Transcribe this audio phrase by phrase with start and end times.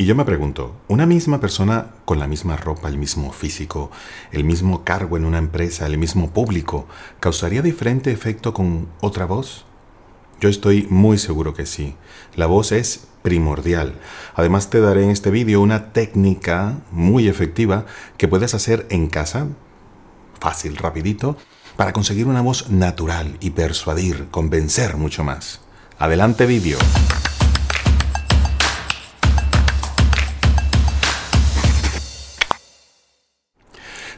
[0.00, 3.90] Y yo me pregunto, ¿una misma persona con la misma ropa, el mismo físico,
[4.32, 6.86] el mismo cargo en una empresa, el mismo público,
[7.20, 9.66] causaría diferente efecto con otra voz?
[10.40, 11.96] Yo estoy muy seguro que sí.
[12.34, 13.92] La voz es primordial.
[14.36, 17.84] Además te daré en este vídeo una técnica muy efectiva
[18.16, 19.48] que puedes hacer en casa,
[20.40, 21.36] fácil, rapidito,
[21.76, 25.60] para conseguir una voz natural y persuadir, convencer mucho más.
[25.98, 26.78] Adelante vídeo.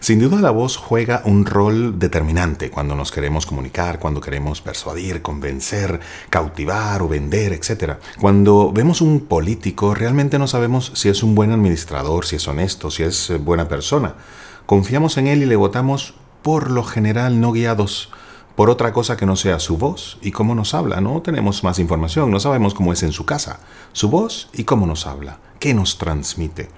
[0.03, 5.23] Sin duda la voz juega un rol determinante cuando nos queremos comunicar, cuando queremos persuadir,
[5.23, 7.99] convencer, cautivar o vender, etc.
[8.21, 12.91] Cuando vemos un político realmente no sabemos si es un buen administrador, si es honesto,
[12.91, 14.17] si es eh, buena persona.
[14.67, 18.11] Confiamos en él y le votamos por lo general no guiados
[18.57, 21.01] por otra cosa que no sea su voz y cómo nos habla.
[21.01, 23.61] No tenemos más información, no sabemos cómo es en su casa,
[23.93, 26.71] su voz y cómo nos habla, qué nos transmite.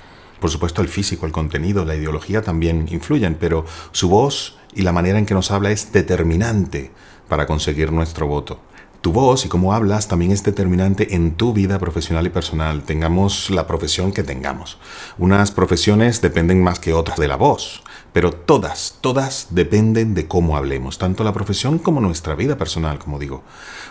[0.45, 4.93] Por supuesto, el físico, el contenido, la ideología también influyen, pero su voz y la
[4.93, 6.91] manera en que nos habla es determinante
[7.31, 8.61] para conseguir nuestro voto.
[9.01, 13.49] Tu voz y cómo hablas también es determinante en tu vida profesional y personal, tengamos
[13.49, 14.77] la profesión que tengamos.
[15.17, 17.83] Unas profesiones dependen más que otras de la voz.
[18.15, 23.19] Pero todas, todas dependen de cómo hablemos, tanto la profesión como nuestra vida personal, como
[23.19, 23.43] digo.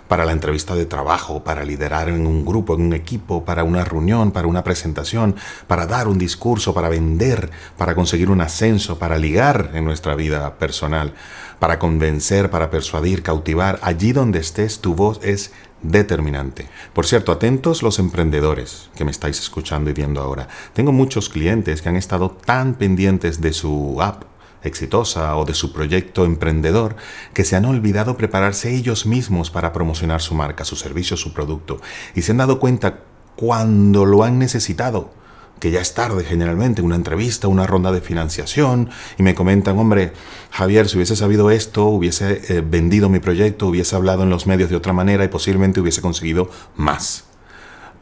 [0.08, 3.84] Para la entrevista de trabajo, para liderar en un grupo, en un equipo, para una
[3.84, 5.36] reunión, para una presentación,
[5.68, 10.58] para dar un discurso, para vender, para conseguir un ascenso, para ligar en nuestra vida
[10.58, 11.14] personal,
[11.60, 13.78] para convencer, para persuadir, cautivar.
[13.82, 15.52] Allí donde estés, tu voz es
[15.84, 16.68] determinante.
[16.94, 20.48] Por cierto, atentos los emprendedores que me estáis escuchando y viendo ahora.
[20.74, 24.24] Tengo muchos clientes que han estado tan pendientes de su app
[24.64, 26.96] exitosa o de su proyecto emprendedor
[27.34, 31.82] que se han olvidado prepararse ellos mismos para promocionar su marca, su servicio, su producto
[32.16, 33.02] y se han dado cuenta
[33.36, 35.12] cuando lo han necesitado
[35.64, 40.12] que ya es tarde generalmente, una entrevista, una ronda de financiación, y me comentan, hombre,
[40.52, 44.70] Javier, si hubiese sabido esto, hubiese eh, vendido mi proyecto, hubiese hablado en los medios
[44.70, 47.24] de otra manera y posiblemente hubiese conseguido más.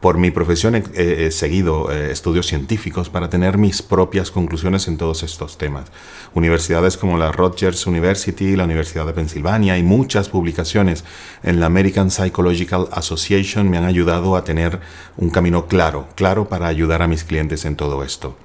[0.02, 5.22] Por mi profesión he, seguido eh, estudios científicos para tener mis propias conclusiones en todos
[5.22, 5.92] estos temas.
[6.34, 11.04] Universidades como la Rutgers University, la Universidad de Pensilvania y muchas publicaciones
[11.44, 14.80] en la American Psychological Association me han ayudado a tener
[15.16, 18.36] un camino claro, claro para ayudar a mis clientes en todo esto.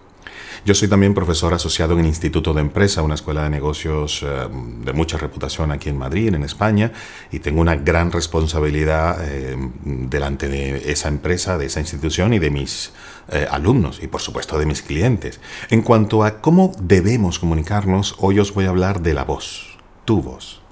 [0.67, 4.49] Yo soy también profesor asociado en el Instituto de Empresa, una escuela de negocios eh,
[4.83, 6.91] de mucha reputación aquí en Madrid, en España,
[7.31, 9.55] y tengo una gran responsabilidad eh,
[9.85, 12.91] delante de esa empresa, de esa institución y de mis
[13.29, 15.39] eh, alumnos y por supuesto de mis clientes.
[15.69, 20.21] En cuanto a cómo debemos comunicarnos, hoy os voy a hablar de la voz, tu
[20.21, 20.66] voz.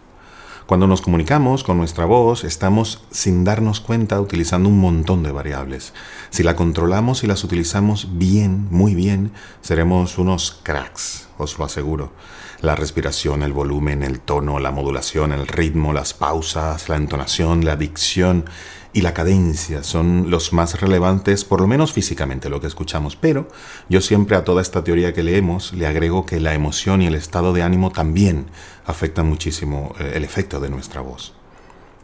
[0.66, 5.94] Cuando nos comunicamos con nuestra voz, estamos sin darnos cuenta utilizando un montón de variables.
[6.31, 9.31] Si la controlamos y las utilizamos bien, muy bien,
[9.62, 12.14] seremos unos cracks, os lo aseguro.
[12.62, 17.75] La respiración, el volumen, el tono, la modulación, el ritmo, las pausas, la entonación, la
[17.75, 18.46] dicción
[18.95, 23.17] y la cadencia son los más relevantes, por lo menos físicamente, lo que escuchamos.
[23.17, 23.50] Pero
[23.89, 27.16] yo siempre a toda esta teoría que leemos le agrego que la emoción y el
[27.16, 28.45] estado de ánimo también
[28.85, 31.33] afectan muchísimo eh, el efecto de nuestra voz.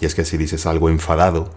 [0.02, 1.54] Y es que si dices algo enfadado,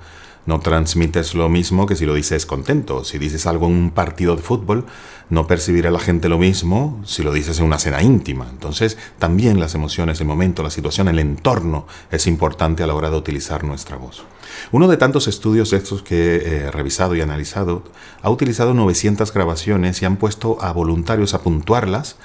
[0.47, 3.05] no transmites lo mismo que si lo dices contento.
[3.05, 4.84] Si dices algo en un partido de fútbol,
[5.31, 8.47] no percibirá la gente lo mismo si lo dices en una cena íntima.
[8.50, 13.10] Entonces, también las emociones, el momento, la situación, el entorno es importante a la hora
[13.10, 14.25] de utilizar nuestra voz.
[14.71, 17.82] Uno de tantos estudios estos que he revisado y analizado
[18.22, 22.16] ha utilizado 900 grabaciones y han puesto a voluntarios a puntuarlas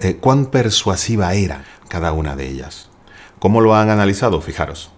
[0.00, 2.90] eh, cuán persuasiva era cada una de ellas.
[3.38, 4.40] ¿Cómo lo han analizado?
[4.40, 4.90] Fijaros.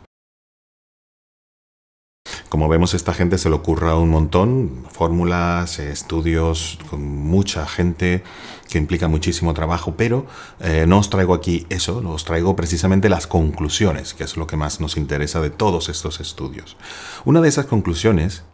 [2.48, 8.22] Como vemos, esta gente se le ocurra un montón, fórmulas, estudios con mucha gente
[8.70, 10.26] que implica muchísimo trabajo, pero
[10.60, 14.56] eh, no os traigo aquí eso, os traigo precisamente las conclusiones, que es lo que
[14.56, 16.78] más nos interesa de todos estos estudios.
[17.26, 18.44] Una de esas conclusiones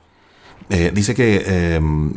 [0.71, 2.15] eh, dice que em,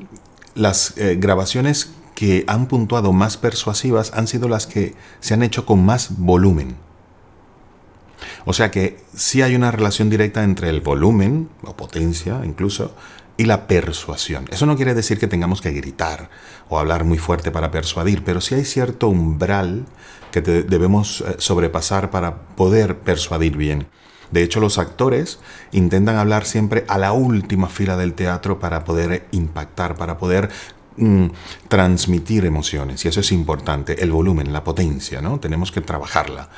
[0.55, 5.68] las eh, grabaciones que han puntuado más persuasivas han sido las que se han hecho
[5.68, 6.87] con más volumen.
[8.46, 12.96] O sea que sí hay una relación directa entre el volumen, o potencia incluso,
[13.38, 14.46] y la persuasión.
[14.52, 16.30] Eso no quiere decir que tengamos que gritar
[16.69, 19.86] o hablar muy fuerte para persuadir, pero sí hay cierto umbral
[20.31, 23.88] que debemos eh, sobrepasar para poder persuadir bien.
[24.31, 25.40] De hecho, los actores
[25.72, 30.50] intentan hablar siempre a la última fila del teatro para poder impactar, para poder
[30.98, 31.28] mm,
[31.69, 33.06] transmitir emociones.
[33.06, 35.40] Y eso es importante, el volumen, la potencia, ¿no?
[35.40, 36.50] Tenemos que trabajarla.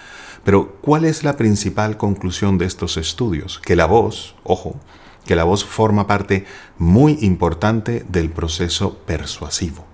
[0.50, 3.60] Pero, ¿cuál es la principal conclusión de estos estudios?
[3.60, 4.80] Que la voz, ojo,
[5.28, 6.44] que la voz forma parte
[6.80, 9.86] muy importante del proceso persuasivo.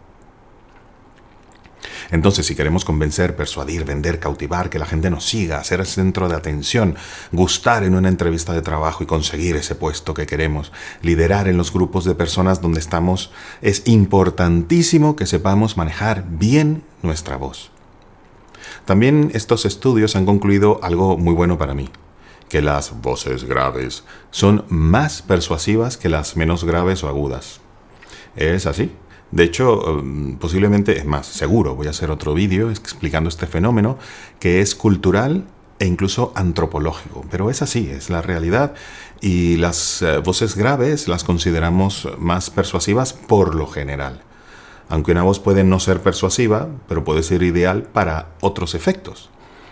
[2.09, 6.29] Entonces, si queremos convencer, persuadir, vender, cautivar, que la gente nos siga, ser el centro
[6.29, 6.95] de atención,
[7.33, 10.71] gustar en una entrevista de trabajo y conseguir ese puesto que queremos,
[11.01, 17.35] liderar en los grupos de personas donde estamos, es importantísimo que sepamos manejar bien nuestra
[17.35, 17.74] voz.
[18.85, 21.89] También estos estudios han concluido algo muy bueno para mí,
[22.49, 27.61] que las voces graves son más persuasivas que las menos graves o agudas.
[28.35, 28.91] Es así.
[29.31, 33.97] De hecho, um, posiblemente, es más, seguro, voy a hacer otro vídeo explicando este fenómeno
[34.39, 35.45] que es cultural
[35.79, 37.25] e incluso antropológico.
[37.29, 38.75] Pero es así, es la realidad.
[39.21, 44.24] Y las eh, voces graves las consideramos más persuasivas por lo general.
[44.89, 49.29] Aunque una voz puede no ser persuasiva, pero puede ser ideal para otros efectos.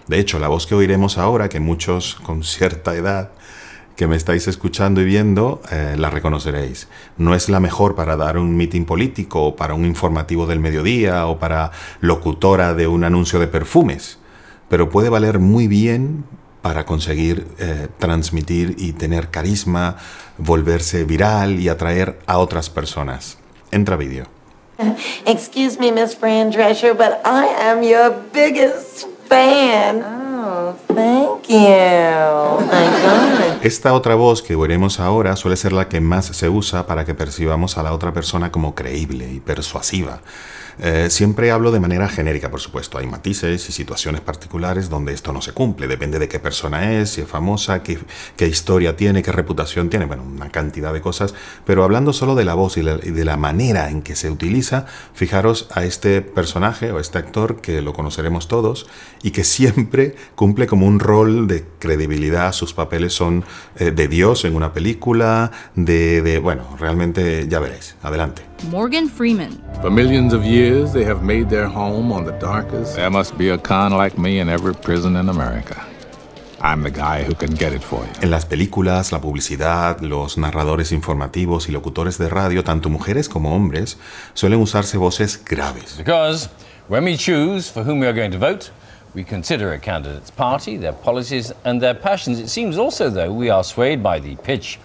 [0.08, 3.32] De hecho, la voz que oiremos ahora, que muchos con cierta edad
[3.96, 6.88] que me estáis escuchando y viendo eh, la reconoceréis.
[7.18, 11.28] No es la mejor para dar un meeting político, o para un informativo del mediodía
[11.28, 11.72] o para
[12.02, 14.18] locutora de un anuncio de perfumes,
[14.68, 16.26] pero puede valer muy bien
[16.62, 19.98] para conseguir eh, transmitir y tener carisma,
[20.38, 23.38] volverse viral y atraer a otras personas.
[23.70, 24.43] Entra vídeo.
[25.26, 30.04] Excuse me, Miss Fran Drescher, but I am your biggest fan.
[30.04, 31.64] Oh, thank you.
[33.64, 37.14] Esta otra voz que veremos ahora suele ser la que más se usa para que
[37.14, 40.20] percibamos a la otra persona como creíble y persuasiva.
[40.80, 42.98] Eh, siempre hablo de manera genérica, por supuesto.
[42.98, 45.88] Hay matices y situaciones particulares donde esto no se cumple.
[45.88, 47.98] Depende de qué persona es, si es famosa, qué,
[48.48, 50.06] historia tiene, qué reputación tiene.
[50.06, 51.34] Bueno, una cantidad de cosas.
[51.66, 55.68] Pero hablando solo de la voz y, de la manera en que se utiliza, fijaros
[55.74, 58.88] a este personaje o este actor que lo conoceremos todos
[59.22, 62.52] y que siempre cumple como un rol de credibilidad.
[62.54, 63.44] Sus papeles son
[63.78, 67.96] eh, de Dios en una película, de, de, bueno, realmente ya veréis.
[68.02, 68.44] Adelante.
[68.70, 69.62] Morgan Freeman.
[69.82, 72.96] For millions of years, they have made their home on the darkest.
[72.96, 75.86] There must be a con like me in every prison in America.
[76.62, 78.12] I'm the guy who can get it for you.
[78.22, 83.54] En las películas, la publicidad, los narradores informativos y locutores de radio, tanto mujeres como
[83.54, 83.98] hombres,
[84.34, 85.98] suelen usarse voces graves.
[85.98, 86.48] Because
[86.88, 88.72] when we choose for whom we are going to vote,
[89.14, 92.40] we consider a candidate's party, their policies, and their passions.
[92.40, 94.80] It seems also, though, we are swayed by the pitch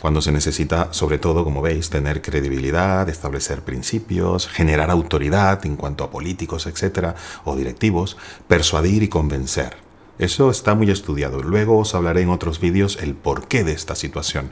[0.00, 6.04] cuando se necesita, sobre todo, como veis, tener credibilidad, establecer principios, generar autoridad en cuanto
[6.04, 8.16] a políticos, etcétera, o directivos,
[8.46, 9.76] persuadir y convencer.
[10.18, 11.42] Eso está muy estudiado.
[11.42, 14.50] Luego os hablaré en otros vídeos el porqué de esta situación.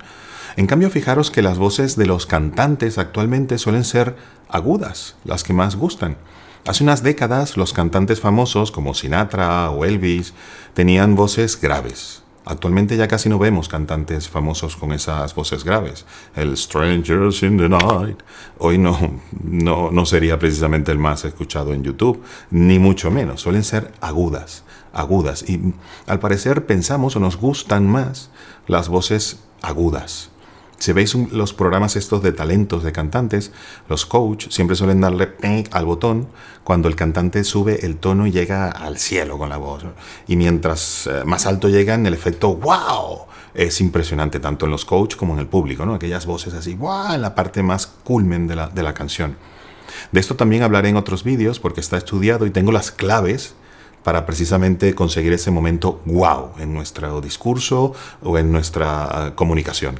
[0.56, 4.16] En cambio, fijaros que las voces de los cantantes actualmente suelen ser
[4.48, 6.16] agudas, las que más gustan.
[6.66, 10.34] Hace unas décadas los cantantes famosos como Sinatra o Elvis
[10.74, 16.04] tenían voces graves, Actualmente ya casi no vemos cantantes famosos con esas voces graves.
[16.34, 18.18] El Strangers in the Night
[18.58, 18.98] hoy no,
[19.44, 22.20] no, no sería precisamente el más escuchado en YouTube,
[22.50, 23.42] ni mucho menos.
[23.42, 25.48] Suelen ser agudas, agudas.
[25.48, 25.74] Y
[26.08, 28.30] al parecer pensamos o nos gustan más
[28.66, 30.29] las voces agudas.
[30.80, 33.52] Si veis los programas estos de talentos de cantantes,
[33.86, 35.28] los coach siempre suelen darle
[35.72, 36.28] al botón
[36.64, 39.84] cuando el cantante sube el tono y llega al cielo con la voz.
[40.26, 43.26] Y mientras eh, más alto llegan, el efecto ¡wow!
[43.52, 45.92] es impresionante tanto en los coach como en el público, ¿no?
[45.92, 47.12] Aquellas voces así ¡wow!
[47.12, 49.36] en la parte más culmen de la, de la canción.
[50.12, 53.54] De esto también hablaré en otros vídeos porque está estudiado y tengo las claves
[54.02, 59.96] para precisamente conseguir ese momento wow en nuestro discurso o en nuestra ah, comunicación.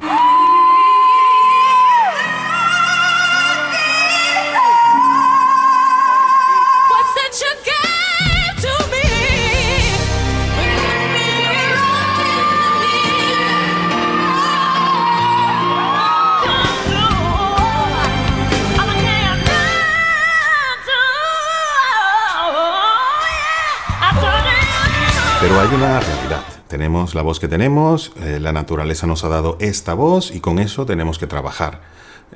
[25.51, 26.45] Pero hay una realidad.
[26.69, 30.59] Tenemos la voz que tenemos, eh, la naturaleza nos ha dado esta voz y con
[30.59, 31.81] eso tenemos que trabajar.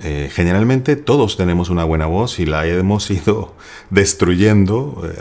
[0.01, 3.55] Eh, generalmente todos tenemos una buena voz y la hemos ido
[3.89, 5.15] destruyendo eh,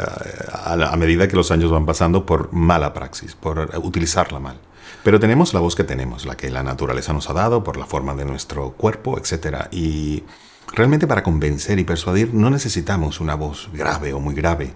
[0.53, 4.59] a, medida que los años van pasando por mala praxis, por utilizarla mal.
[5.05, 7.87] Pero tenemos la voz que tenemos, la que la naturaleza nos ha dado por la
[7.87, 9.69] forma de nuestro cuerpo, etc.
[9.71, 10.25] Y
[10.73, 14.75] realmente para convencer y persuadir no necesitamos una voz grave o muy grave,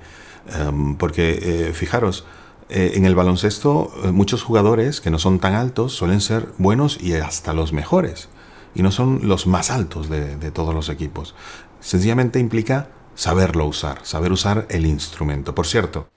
[0.55, 2.25] em, porque fijaros,
[2.71, 7.01] eh, en el baloncesto eh, muchos jugadores que no son tan altos suelen ser buenos
[7.01, 8.29] y hasta los mejores.
[8.75, 11.35] Y no son los más altos de, de todos los equipos.
[11.81, 15.55] Sencillamente implica saberlo usar, saber usar el instrumento.
[15.55, 16.09] Por cierto,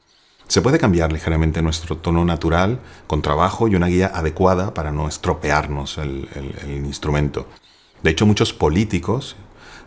[0.48, 5.08] Se puede cambiar ligeramente nuestro tono natural con trabajo y una guía adecuada para no
[5.08, 6.28] estropearnos el,
[6.86, 7.48] instrumento.
[8.04, 9.38] De hecho, muchos políticos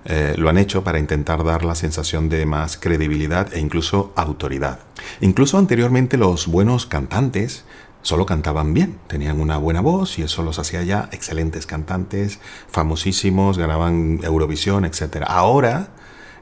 [0.04, 4.80] eh, lo han hecho para intentar dar la sensación de más credibilidad e incluso autoridad.
[5.20, 7.64] Incluso anteriormente los buenos cantantes
[8.02, 13.56] solo cantaban bien, tenían una buena voz y eso los hacía ya excelentes cantantes, famosísimos,
[13.56, 15.24] ganaban Eurovisión, etc.
[15.26, 15.88] Ahora,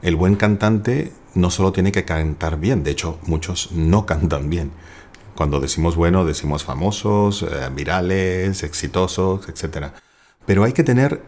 [0.01, 4.71] el buen cantante no solo tiene que cantar bien, de hecho muchos no cantan bien.
[5.35, 9.87] Cuando decimos bueno, decimos famosos, eh, virales, exitosos, etc.
[10.45, 11.23] Pero hay que tener,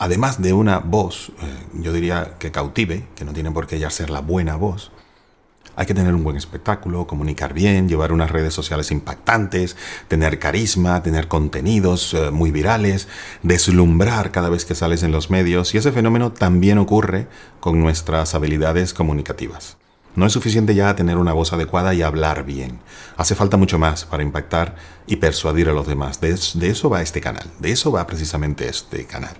[0.00, 3.90] además de una voz, eh, yo diría que cautive, que no tiene por qué ya
[3.90, 4.90] ser la buena voz,
[5.76, 9.76] hay que tener un buen espectáculo, comunicar bien, llevar unas redes sociales impactantes,
[10.08, 13.08] tener carisma, tener contenidos eh, muy virales,
[13.42, 17.28] deslumbrar cada vez que sales en los medios y ese fenómeno también ocurre
[17.60, 19.76] con nuestras habilidades comunicativas.
[20.16, 22.80] No es suficiente ya tener una voz adecuada y hablar bien.
[23.16, 24.74] Hace falta mucho más para impactar
[25.06, 26.20] y persuadir a los demás.
[26.20, 27.48] De, eso va este canal.
[27.60, 29.34] De eso va precisamente este canal.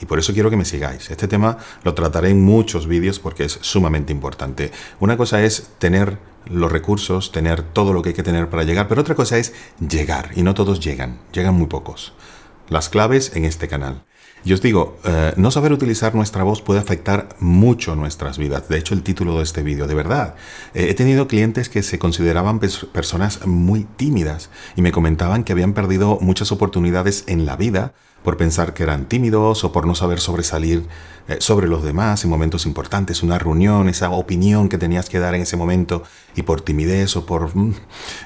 [0.00, 1.10] Y por eso quiero que me sigáis.
[1.10, 4.72] Este tema lo trataré en muchos vídeos porque es sumamente importante.
[4.98, 6.18] Una cosa es tener
[6.50, 9.54] los recursos, tener todo lo que hay que tener para llegar, pero otra cosa es
[9.78, 10.30] llegar.
[10.34, 11.20] Y no todos llegan.
[11.32, 12.14] Llegan muy pocos.
[12.68, 14.04] Las claves en este canal.
[14.46, 18.68] Yo os digo, eh, no saber utilizar nuestra voz puede afectar mucho nuestras vidas.
[18.68, 20.36] De hecho, el título de este vídeo, de verdad.
[20.72, 25.72] Eh, he tenido clientes que se consideraban personas muy tímidas y me comentaban que habían
[25.72, 30.20] perdido muchas oportunidades en la vida por pensar que eran tímidos o por no saber
[30.20, 30.86] sobresalir
[31.26, 35.34] eh, sobre los demás en momentos importantes, una reunión, esa opinión que tenías que dar
[35.34, 36.04] en ese momento
[36.36, 37.74] y por timidez o por mm,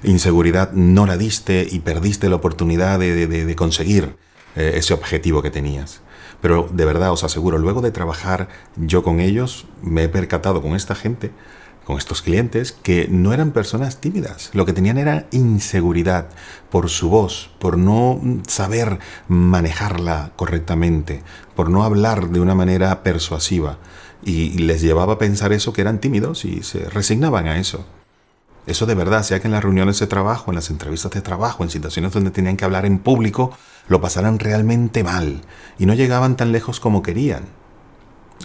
[0.02, 4.16] inseguridad no la diste y perdiste la oportunidad de, conseguir
[4.54, 6.02] ese objetivo que tenías.
[6.40, 10.74] Pero de verdad os aseguro, luego de trabajar yo con ellos, me he percatado con
[10.74, 11.30] esta gente,
[11.84, 14.50] con estos clientes, que no eran personas tímidas.
[14.52, 16.28] Lo que tenían era inseguridad
[16.70, 21.22] por su voz, por no saber manejarla correctamente,
[21.54, 23.78] por no hablar de una manera persuasiva.
[24.22, 27.84] Y les llevaba a pensar eso que eran tímidos y se resignaban a eso.
[28.66, 31.64] Eso de verdad, sea que en las reuniones de trabajo, en las entrevistas de trabajo,
[31.64, 33.56] en situaciones donde tenían que hablar en público,
[33.90, 35.42] lo pasaran realmente mal
[35.78, 37.42] y no llegaban tan lejos como querían.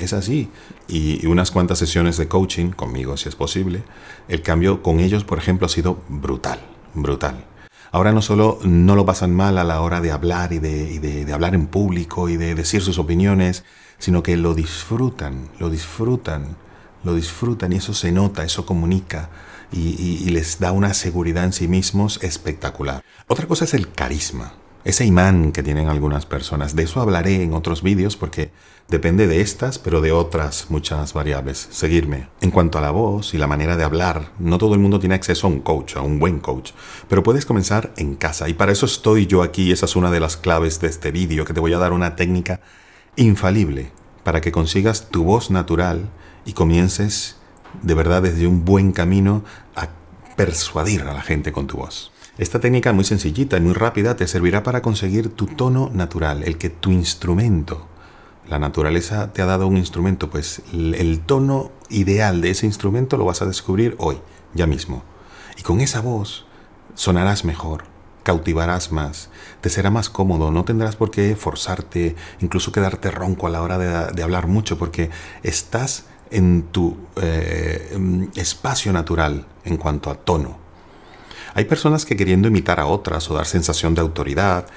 [0.02, 0.50] Es así.
[0.90, 3.84] Y, unas cuantas sesiones de coaching, conmigo si es posible,
[4.28, 6.60] el cambio con ellos, por ejemplo, ha sido brutal,
[6.94, 7.46] brutal.
[7.94, 11.56] Ahora no solo no lo pasan mal a la hora de hablar y de hablar
[11.56, 13.64] en público y de decir sus opiniones,
[14.00, 16.58] sino que lo disfrutan, lo disfrutan,
[17.04, 19.30] lo disfrutan y eso se nota, eso comunica
[19.72, 23.04] y, les da una seguridad en sí mismos espectacular.
[23.28, 24.54] Otra cosa es el carisma,
[24.86, 26.76] ese imán que tienen algunas personas.
[26.76, 28.52] De eso hablaré en otros vídeos porque
[28.88, 31.68] depende de estas, pero de otras muchas variables.
[31.72, 32.28] Seguirme.
[32.40, 35.16] En cuanto a la voz y la manera de hablar, no todo el mundo tiene
[35.16, 36.72] acceso a un coach, a un buen coach,
[37.10, 39.72] pero puedes comenzar en casa y para eso estoy yo aquí.
[39.72, 42.16] Esa es una de las claves de este vídeo, que te voy a dar una
[42.16, 42.62] técnica
[43.16, 43.92] infalible
[44.24, 46.10] para que consigas tu voz natural
[46.46, 47.38] y comiences
[47.82, 49.44] de verdad desde un buen camino
[49.76, 49.90] a
[50.36, 52.12] persuadir a la gente con tu voz.
[52.38, 56.58] Esta técnica muy sencillita y muy rápida te servirá para conseguir tu tono natural, el
[56.58, 57.88] que tu instrumento,
[58.50, 63.24] la naturaleza te ha dado un instrumento, pues el tono ideal de ese instrumento lo
[63.24, 64.20] vas a descubrir hoy,
[64.54, 65.04] ya mismo.
[65.58, 66.46] Y con esa voz
[66.94, 67.86] sonarás mejor,
[68.24, 69.30] cautivarás más,
[69.62, 73.78] te será más cómodo, no tendrás por qué forzarte, incluso quedarte ronco a la hora
[74.12, 75.10] de, hablar mucho, porque
[75.42, 80.65] estás en tu eh, espacio natural en cuanto a tono.
[81.56, 84.68] Hay personas que queriendo imitar a otras o dar sensación de autoridad,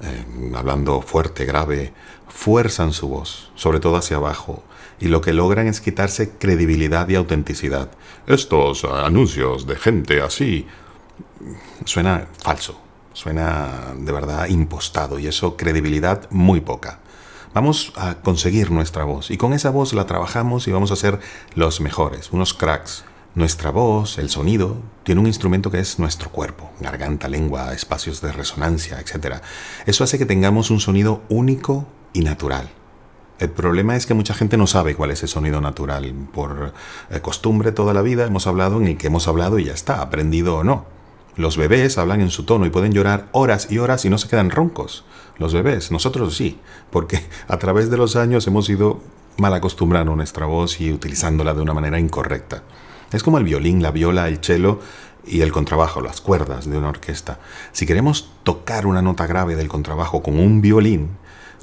[0.00, 1.92] eh, hablando fuerte, grave,
[2.28, 4.62] fuerzan su voz, sobre todo hacia abajo,
[5.00, 7.90] y lo que logran es quitarse credibilidad y autenticidad.
[8.28, 10.68] Estos anuncios de gente así
[11.84, 12.80] suena falso,
[13.12, 17.00] suena de verdad impostado y eso credibilidad muy poca.
[17.52, 21.18] Vamos a conseguir nuestra voz y con esa voz la trabajamos y vamos a ser
[21.56, 23.04] los mejores, unos cracks.
[23.38, 28.32] Nuestra voz, el sonido, tiene un instrumento que es nuestro cuerpo, garganta, lengua, espacios de
[28.32, 29.36] resonancia, etc.
[29.86, 32.68] Eso hace que tengamos un sonido único y natural.
[33.38, 36.12] El problema es que mucha gente no sabe cuál es el sonido natural.
[36.34, 36.74] Por
[37.10, 40.02] eh, costumbre toda la vida hemos hablado en el que hemos hablado y ya está,
[40.02, 40.86] aprendido o no.
[41.36, 44.26] Los bebés hablan en su tono y pueden llorar horas y horas y no se
[44.26, 45.04] quedan roncos.
[45.36, 46.58] Los bebés, nosotros sí,
[46.90, 49.00] porque a través de los años hemos ido
[49.36, 52.64] mal acostumbrando nuestra voz y utilizándola de una manera incorrecta.
[53.12, 54.80] Es como el violín, la viola, el cello
[55.26, 57.38] y el contrabajo, las cuerdas de una orquesta.
[57.72, 61.10] Si queremos tocar una nota grave del contrabajo con un violín,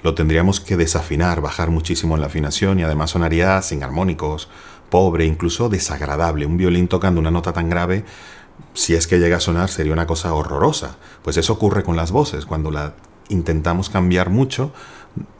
[0.01, 4.49] lo tendríamos que desafinar, bajar muchísimo en la afinación y además sonaría sin armónicos,
[4.89, 6.45] pobre, incluso desagradable.
[6.45, 8.05] Un violín tocando una nota tan grave
[8.73, 10.97] si es que llega a sonar, sería una cosa horrorosa.
[11.23, 12.93] Pues eso ocurre con las voces, cuando la
[13.29, 14.71] intentamos cambiar mucho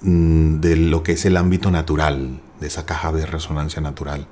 [0.02, 4.28] mm, de lo que es el ámbito natural, de esa caja de resonancia natural.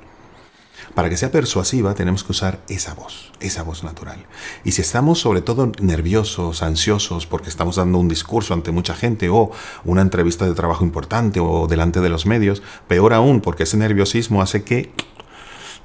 [0.95, 4.25] Para que sea persuasiva tenemos que usar esa voz, esa voz natural.
[4.63, 9.29] Y si estamos sobre todo nerviosos, ansiosos, porque estamos dando un discurso ante mucha gente
[9.29, 9.51] o
[9.85, 14.41] una entrevista de trabajo importante o delante de los medios, peor aún porque ese nerviosismo
[14.41, 14.91] hace que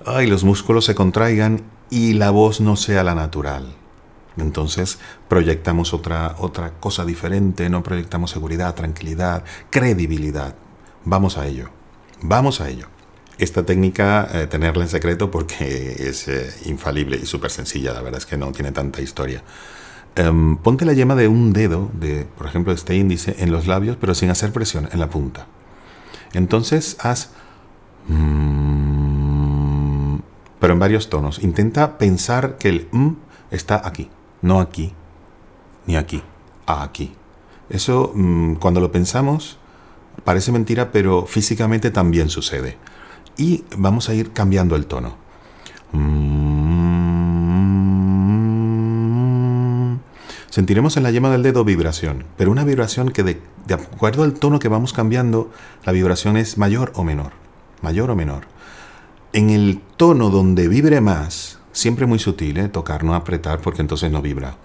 [0.07, 3.75] ay, los músculos se contraigan y la voz no sea la natural.
[4.37, 10.55] Entonces proyectamos otra, otra cosa diferente, no proyectamos seguridad, tranquilidad, credibilidad.
[11.05, 11.71] Vamos a ello,
[12.23, 12.89] vamos a ello.
[13.39, 18.19] Esta técnica, eh, tenerla en secreto porque es eh, infalible y súper sencilla, la verdad
[18.19, 19.45] es que no tiene tanta historia.
[20.17, 23.97] Em, ponte la yema de un dedo, de, por ejemplo, este índice, en los labios,
[24.01, 25.47] pero sin hacer presión, en la punta.
[26.33, 27.31] Entonces haz...
[28.09, 28.49] Mm,
[30.59, 31.39] pero en varios tonos.
[31.39, 33.15] Intenta pensar que el m
[33.53, 34.11] está aquí,
[34.43, 34.93] no aquí,
[35.87, 36.25] ni aquí,
[36.67, 37.15] aquí.
[37.71, 39.59] Eso, mm, cuando lo pensamos,
[40.25, 42.77] parece mentira, pero físicamente también sucede
[43.39, 45.17] y vamos a ir cambiando el tono.
[50.51, 53.41] Sentiremos en la yema del dedo vibración, pero una vibración que de,
[53.73, 55.51] acuerdo al tono que vamos cambiando,
[55.85, 57.33] la vibración es mayor o menor,
[57.81, 58.43] mayor o menor.
[59.33, 62.69] En el tono donde vibre más, siempre muy sutil, ¿eh?
[62.69, 64.57] tocar, no apretar porque entonces no vibra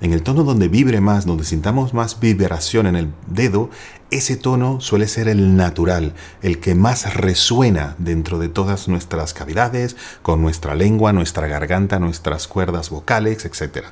[0.00, 3.70] en el tono donde vibre más, donde sintamos más vibración en el dedo,
[4.10, 9.96] ese tono suele ser el natural, el que más resuena dentro de todas nuestras cavidades,
[10.22, 13.86] con nuestra lengua, nuestra garganta, nuestras cuerdas vocales, etc.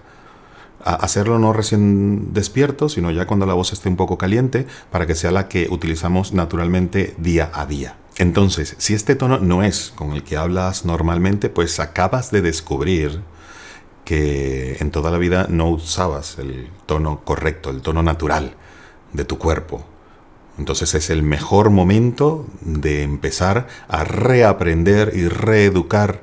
[0.84, 5.16] hacerlo no recién despierto, sino ya cuando la voz esté un poco caliente, para que
[5.16, 7.96] sea la que utilizamos naturalmente día a día.
[8.18, 13.20] Entonces, si este tono no es con el que hablas normalmente, pues acabas de descubrir
[14.06, 18.54] que en toda la vida no usabas el tono correcto, el tono natural
[19.12, 19.84] de tu cuerpo.
[20.58, 26.22] Entonces es el mejor momento de empezar a reaprender y reeducar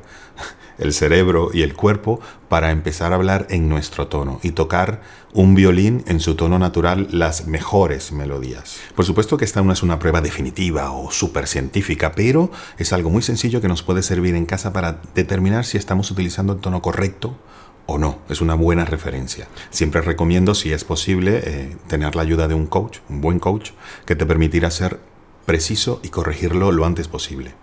[0.78, 5.02] el cerebro y el cuerpo para empezar a hablar en nuestro tono y tocar
[5.34, 8.78] un violín en su tono natural las mejores melodías.
[8.96, 13.10] Por supuesto que esta no es una prueba definitiva o súper científica, pero es algo
[13.10, 16.82] muy sencillo que nos puede servir en casa para determinar si estamos utilizando el tono
[16.82, 17.38] correcto
[17.86, 18.20] o no.
[18.30, 19.48] Es una buena referencia.
[19.70, 23.72] Siempre recomiendo, si es posible, eh, tener la ayuda de un coach, un buen coach,
[24.06, 25.00] que te permitirá ser
[25.46, 27.54] preciso y corregirlo lo antes posible.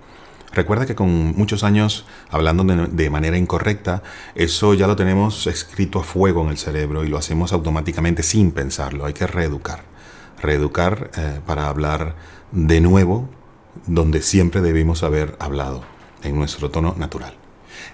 [0.52, 4.02] Recuerda que con muchos años hablando de, manera incorrecta,
[4.34, 8.50] eso ya lo tenemos escrito a fuego en el cerebro y lo hacemos automáticamente sin
[8.50, 9.06] pensarlo.
[9.06, 9.84] Hay que reeducar.
[10.42, 12.16] Reeducar eh, para hablar
[12.50, 13.28] de nuevo
[13.86, 15.84] donde siempre debimos haber hablado,
[16.24, 17.39] en nuestro tono natural.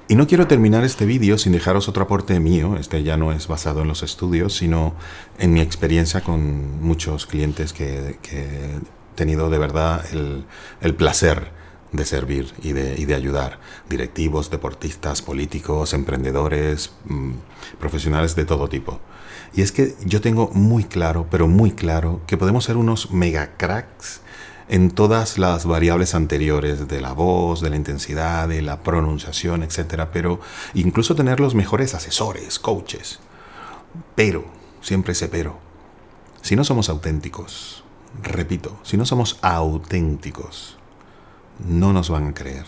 [0.08, 3.48] Y no quiero terminar este vídeo sin dejaros otro aporte mío, este ya no es
[3.48, 4.94] basado en los estudios, sino
[5.36, 8.78] en mi experiencia con muchos clientes que, he
[9.16, 11.50] tenido de verdad el, placer
[11.90, 13.58] de servir y de, ayudar.
[13.88, 17.32] Directivos, deportistas, políticos, emprendedores, mm,
[17.80, 19.00] profesionales de todo tipo.
[19.54, 23.56] Y es que yo tengo muy claro, pero muy claro, que podemos ser unos mega
[23.56, 24.20] cracks
[24.68, 30.06] en todas las variables anteriores de la voz, de la intensidad, de la pronunciación, etc.
[30.12, 30.40] Pero
[30.74, 33.20] incluso tener los mejores asesores, coaches.
[34.14, 34.44] Pero,
[34.80, 35.58] siempre ese pero,
[36.42, 37.84] si no somos auténticos,
[38.22, 40.78] repito, si no somos auténticos,
[41.58, 42.66] no nos van a creer,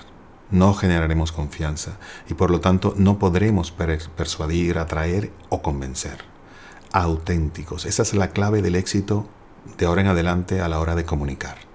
[0.50, 6.24] no generaremos confianza y por lo tanto no podremos persuadir, atraer o convencer.
[6.92, 9.28] Auténticos, esa es la clave del éxito
[9.76, 11.67] de ahora en adelante a la hora de comunicar.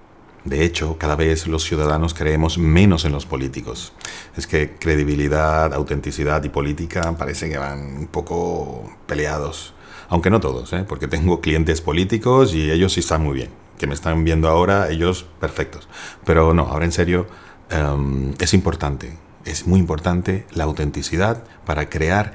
[0.44, 3.94] De hecho, cada vez los ciudadanos creemos menos en los políticos.
[4.36, 9.72] Es que credibilidad, autenticidad y política parece que van un poco peleados.
[10.10, 10.84] Aunque no todos, ¿eh?
[10.86, 13.50] porque tengo clientes políticos y ellos sí están muy bien.
[13.78, 15.88] Que me están viendo ahora, ellos perfectos.
[16.26, 17.26] Pero no, ahora en serio,
[17.70, 22.32] em, es importante, es muy importante la autenticidad para crear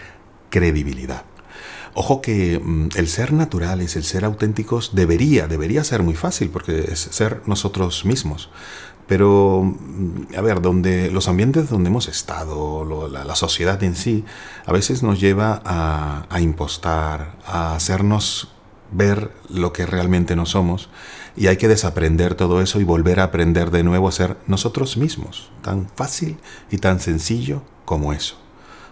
[0.50, 1.26] credibilidad.
[2.01, 6.85] Ojo que mm, el ser naturales, el ser auténticos, debería, debería ser muy fácil, porque
[6.93, 8.49] es ser nosotros mismos.
[9.05, 14.23] Pero, mm, a ver, donde los ambientes donde hemos estado, la, sociedad en sí,
[14.65, 18.47] a veces nos lleva a, a impostar, a hacernos
[18.93, 20.89] ver lo que realmente no somos
[21.35, 24.95] y hay que desaprender todo eso y volver a aprender de nuevo a ser nosotros
[24.95, 26.38] mismos, tan fácil
[26.71, 28.38] y tan sencillo como eso.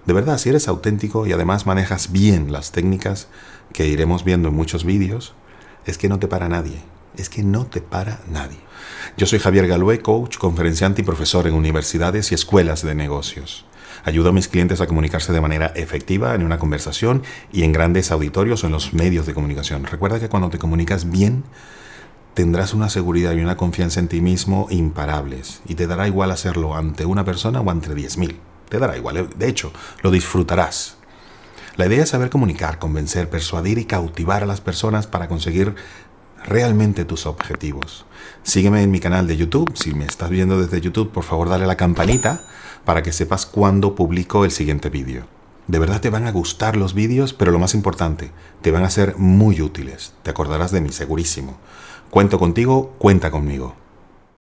[0.08, 3.28] De verdad, si eres auténtico y además manejas bien las técnicas
[3.74, 5.36] que iremos viendo en muchos vídeos,
[5.86, 6.82] es que no te para nadie.
[7.18, 8.58] Es que no te para nadie.
[9.18, 13.66] Yo soy Javier Galué, coach, conferenciante y profesor en universidades y escuelas de negocios.
[14.06, 18.10] Ayudo a mis clientes a comunicarse de manera efectiva en una conversación y en grandes
[18.10, 19.84] auditorios o en los medios de comunicación.
[19.84, 21.44] Recuerda que cuando te comunicas bien,
[22.34, 26.78] tendrás una seguridad y una confianza en ti mismo imparables y te dará igual hacerlo
[26.78, 28.38] ante una persona o ante 10.000.
[28.70, 30.98] Te dará igual, de hecho, lo disfrutarás.
[31.78, 35.76] La idea es saber comunicar, convencer, persuadir y cautivar a las personas para conseguir
[36.44, 38.06] realmente tus objetivos.
[38.44, 39.72] Sígueme en mi canal de YouTube.
[39.76, 42.42] Si me estás viendo desde YouTube, por favor dale a la campanita
[42.84, 45.28] para que sepas cuándo publico el siguiente vídeo.
[45.68, 48.90] De verdad te van a gustar los vídeos, pero lo más importante, te van a
[48.90, 50.14] ser muy útiles.
[50.24, 51.58] Te acordarás de mí, segurísimo.
[52.10, 53.76] Cuento contigo, cuenta conmigo.